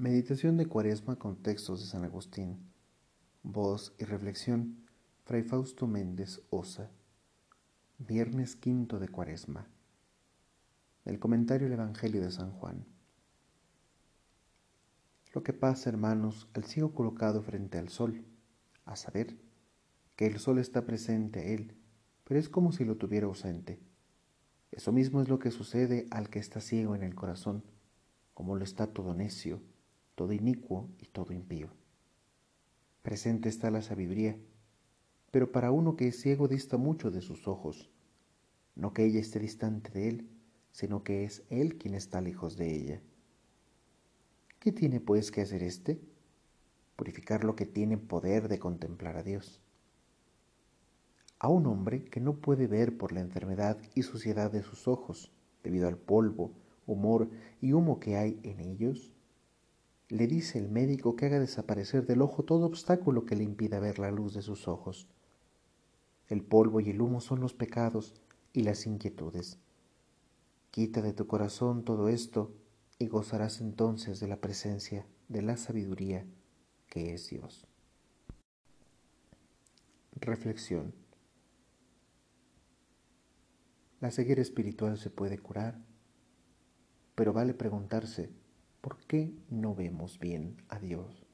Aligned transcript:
Meditación 0.00 0.56
de 0.56 0.64
Cuaresma 0.64 1.16
con 1.16 1.42
textos 1.42 1.80
de 1.80 1.86
San 1.86 2.04
Agustín. 2.04 2.72
Voz 3.42 3.94
y 3.98 4.04
reflexión. 4.04 4.86
Fray 5.26 5.42
Fausto 5.42 5.86
Méndez 5.86 6.40
Osa. 6.48 6.90
Viernes 7.98 8.56
quinto 8.56 8.98
de 8.98 9.08
Cuaresma. 9.08 9.68
El 11.04 11.18
comentario 11.18 11.68
del 11.68 11.78
Evangelio 11.78 12.22
de 12.22 12.30
San 12.30 12.50
Juan. 12.52 12.86
Lo 15.34 15.42
que 15.42 15.52
pasa, 15.52 15.90
hermanos, 15.90 16.48
al 16.54 16.64
ciego 16.64 16.94
colocado 16.94 17.42
frente 17.42 17.76
al 17.76 17.90
sol, 17.90 18.24
a 18.86 18.96
saber, 18.96 19.36
que 20.16 20.24
el 20.24 20.38
sol 20.38 20.60
está 20.60 20.86
presente 20.86 21.40
a 21.40 21.44
él, 21.44 21.76
pero 22.24 22.40
es 22.40 22.48
como 22.48 22.72
si 22.72 22.86
lo 22.86 22.96
tuviera 22.96 23.26
ausente. 23.26 23.78
Eso 24.72 24.92
mismo 24.92 25.20
es 25.20 25.28
lo 25.28 25.38
que 25.38 25.50
sucede 25.50 26.06
al 26.10 26.30
que 26.30 26.38
está 26.38 26.62
ciego 26.62 26.94
en 26.94 27.02
el 27.02 27.14
corazón, 27.14 27.64
como 28.32 28.56
lo 28.56 28.64
está 28.64 28.86
todo 28.86 29.12
necio 29.12 29.60
todo 30.20 30.34
inicuo 30.34 30.90
y 30.98 31.06
todo 31.06 31.32
impío. 31.32 31.70
Presente 33.00 33.48
está 33.48 33.70
la 33.70 33.80
sabiduría, 33.80 34.36
pero 35.30 35.50
para 35.50 35.70
uno 35.70 35.96
que 35.96 36.08
es 36.08 36.20
ciego 36.20 36.46
dista 36.46 36.76
mucho 36.76 37.10
de 37.10 37.22
sus 37.22 37.48
ojos, 37.48 37.88
no 38.74 38.92
que 38.92 39.06
ella 39.06 39.18
esté 39.18 39.38
distante 39.38 39.90
de 39.92 40.08
él, 40.10 40.28
sino 40.72 41.04
que 41.04 41.24
es 41.24 41.42
él 41.48 41.78
quien 41.78 41.94
está 41.94 42.20
lejos 42.20 42.58
de 42.58 42.70
ella. 42.70 43.00
¿Qué 44.58 44.72
tiene 44.72 45.00
pues 45.00 45.30
que 45.30 45.40
hacer 45.40 45.62
éste? 45.62 45.98
Purificar 46.96 47.42
lo 47.42 47.56
que 47.56 47.64
tiene 47.64 47.96
poder 47.96 48.48
de 48.48 48.58
contemplar 48.58 49.16
a 49.16 49.22
Dios. 49.22 49.62
A 51.38 51.48
un 51.48 51.66
hombre 51.66 52.04
que 52.04 52.20
no 52.20 52.34
puede 52.34 52.66
ver 52.66 52.98
por 52.98 53.12
la 53.12 53.20
enfermedad 53.20 53.78
y 53.94 54.02
suciedad 54.02 54.52
de 54.52 54.62
sus 54.62 54.86
ojos, 54.86 55.32
debido 55.64 55.88
al 55.88 55.96
polvo, 55.96 56.52
humor 56.86 57.30
y 57.62 57.72
humo 57.72 58.00
que 58.00 58.16
hay 58.18 58.38
en 58.42 58.60
ellos, 58.60 59.14
le 60.10 60.26
dice 60.26 60.58
el 60.58 60.68
médico 60.68 61.14
que 61.14 61.26
haga 61.26 61.38
desaparecer 61.38 62.04
del 62.04 62.20
ojo 62.20 62.42
todo 62.42 62.66
obstáculo 62.66 63.24
que 63.24 63.36
le 63.36 63.44
impida 63.44 63.78
ver 63.78 64.00
la 64.00 64.10
luz 64.10 64.34
de 64.34 64.42
sus 64.42 64.66
ojos. 64.66 65.08
El 66.26 66.42
polvo 66.42 66.80
y 66.80 66.90
el 66.90 67.00
humo 67.00 67.20
son 67.20 67.40
los 67.40 67.54
pecados 67.54 68.14
y 68.52 68.64
las 68.64 68.86
inquietudes. 68.86 69.58
Quita 70.72 71.00
de 71.00 71.12
tu 71.12 71.28
corazón 71.28 71.84
todo 71.84 72.08
esto 72.08 72.52
y 72.98 73.06
gozarás 73.06 73.60
entonces 73.60 74.18
de 74.18 74.26
la 74.26 74.40
presencia 74.40 75.06
de 75.28 75.42
la 75.42 75.56
sabiduría 75.56 76.26
que 76.88 77.14
es 77.14 77.30
Dios. 77.30 77.68
Reflexión. 80.16 80.92
La 84.00 84.10
ceguera 84.10 84.42
espiritual 84.42 84.98
se 84.98 85.10
puede 85.10 85.38
curar, 85.38 85.78
pero 87.14 87.32
vale 87.32 87.54
preguntarse, 87.54 88.30
¿Por 88.80 88.96
qué 89.06 89.34
no 89.50 89.74
vemos 89.74 90.18
bien 90.18 90.56
a 90.68 90.78
Dios? 90.78 91.26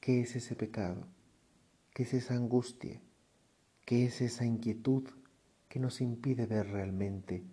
¿Qué 0.00 0.22
es 0.22 0.34
ese 0.34 0.56
pecado? 0.56 1.06
¿Qué 1.92 2.04
es 2.04 2.14
esa 2.14 2.34
angustia? 2.34 3.02
¿Qué 3.84 4.06
es 4.06 4.22
esa 4.22 4.46
inquietud 4.46 5.04
que 5.68 5.78
nos 5.78 6.00
impide 6.00 6.46
ver 6.46 6.68
realmente 6.68 7.44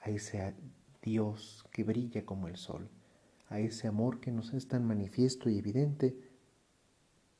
a 0.00 0.10
ese 0.10 0.54
Dios 1.00 1.64
que 1.70 1.82
brilla 1.82 2.26
como 2.26 2.46
el 2.46 2.56
sol, 2.56 2.90
a 3.48 3.58
ese 3.58 3.88
amor 3.88 4.20
que 4.20 4.30
nos 4.30 4.52
es 4.52 4.68
tan 4.68 4.84
manifiesto 4.84 5.48
y 5.48 5.58
evidente, 5.58 6.14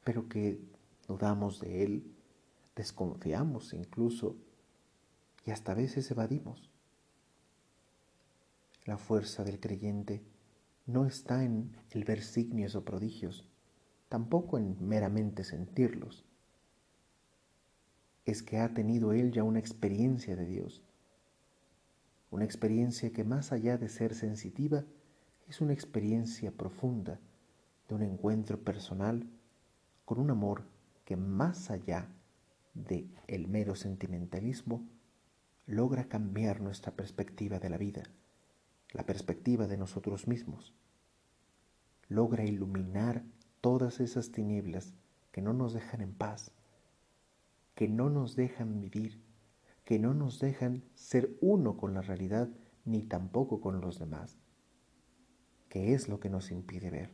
pero 0.02 0.30
que 0.30 0.60
dudamos 1.06 1.60
de 1.60 1.84
Él, 1.84 2.14
desconfiamos 2.74 3.74
incluso 3.74 4.36
y 5.44 5.50
hasta 5.50 5.72
a 5.72 5.74
veces 5.74 6.10
evadimos? 6.10 6.70
La 8.88 8.96
fuerza 8.96 9.44
del 9.44 9.60
creyente 9.60 10.22
no 10.86 11.04
está 11.04 11.44
en 11.44 11.76
el 11.90 12.04
ver 12.04 12.22
signos 12.22 12.74
o 12.74 12.86
prodigios, 12.86 13.44
tampoco 14.08 14.56
en 14.56 14.78
meramente 14.80 15.44
sentirlos. 15.44 16.24
Es 18.24 18.42
que 18.42 18.56
ha 18.56 18.72
tenido 18.72 19.12
él 19.12 19.30
ya 19.30 19.42
una 19.42 19.58
experiencia 19.58 20.36
de 20.36 20.46
Dios, 20.46 20.82
una 22.30 22.46
experiencia 22.46 23.12
que 23.12 23.24
más 23.24 23.52
allá 23.52 23.76
de 23.76 23.90
ser 23.90 24.14
sensitiva, 24.14 24.86
es 25.48 25.60
una 25.60 25.74
experiencia 25.74 26.50
profunda 26.50 27.20
de 27.90 27.94
un 27.94 28.00
encuentro 28.00 28.58
personal 28.58 29.28
con 30.06 30.18
un 30.18 30.30
amor 30.30 30.64
que 31.04 31.18
más 31.18 31.70
allá 31.70 32.08
de 32.72 33.06
el 33.26 33.48
mero 33.48 33.74
sentimentalismo 33.74 34.88
logra 35.66 36.08
cambiar 36.08 36.62
nuestra 36.62 36.92
perspectiva 36.92 37.58
de 37.58 37.68
la 37.68 37.76
vida 37.76 38.04
la 38.92 39.04
perspectiva 39.04 39.66
de 39.66 39.76
nosotros 39.76 40.26
mismos. 40.26 40.74
Logra 42.08 42.44
iluminar 42.44 43.24
todas 43.60 44.00
esas 44.00 44.32
tinieblas 44.32 44.94
que 45.32 45.42
no 45.42 45.52
nos 45.52 45.74
dejan 45.74 46.00
en 46.00 46.14
paz, 46.14 46.52
que 47.74 47.88
no 47.88 48.10
nos 48.10 48.34
dejan 48.34 48.80
vivir, 48.80 49.22
que 49.84 49.98
no 49.98 50.14
nos 50.14 50.40
dejan 50.40 50.84
ser 50.94 51.36
uno 51.40 51.76
con 51.76 51.94
la 51.94 52.02
realidad 52.02 52.48
ni 52.84 53.02
tampoco 53.02 53.60
con 53.60 53.80
los 53.80 53.98
demás, 53.98 54.38
que 55.68 55.94
es 55.94 56.08
lo 56.08 56.20
que 56.20 56.30
nos 56.30 56.50
impide 56.50 56.90
ver. 56.90 57.12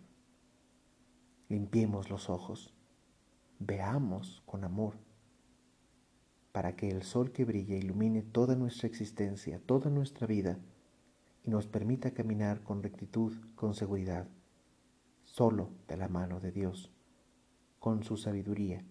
Limpiemos 1.49 2.09
los 2.11 2.31
ojos, 2.31 2.75
veamos 3.59 4.43
con 4.47 4.65
amor, 4.65 4.99
para 6.53 6.77
que 6.77 6.89
el 6.89 7.03
sol 7.03 7.33
que 7.33 7.45
brilla 7.45 7.77
ilumine 7.77 8.23
toda 8.23 8.55
nuestra 8.55 8.87
existencia, 8.87 9.61
toda 9.67 9.91
nuestra 9.91 10.27
vida, 10.27 10.61
y 11.45 11.51
nos 11.51 11.67
permita 11.67 12.13
caminar 12.13 12.63
con 12.63 12.83
rectitud, 12.83 13.33
con 13.55 13.75
seguridad, 13.75 14.29
solo 15.23 15.71
de 15.87 15.97
la 15.97 16.09
mano 16.09 16.41
de 16.41 16.51
Dios, 16.51 16.91
con 17.79 18.03
su 18.03 18.17
sabiduría, 18.17 18.85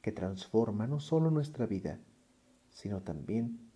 que 0.00 0.12
transforma 0.12 0.86
no 0.86 0.98
solo 0.98 1.30
nuestra 1.30 1.66
vida, 1.66 2.00
sino 2.70 3.02
también 3.02 3.70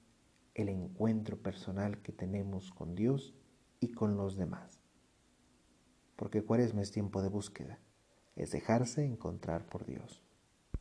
el 0.54 0.70
encuentro 0.70 1.37
personal 1.37 2.00
que 2.00 2.12
tenemos 2.12 2.70
con 2.72 2.94
Dios 2.94 3.34
y 3.78 3.93
con 3.93 4.16
los 4.16 4.37
demás. 4.37 4.81
Porque 6.16 6.43
cuaresma 6.43 6.81
es 6.81 6.91
tiempo 6.93 7.20
de 7.20 7.28
búsqueda, 7.28 7.78
es 8.37 8.50
dejarse 8.53 9.04
encontrar 9.04 9.66
por 9.66 9.84
Dios. 9.84 10.25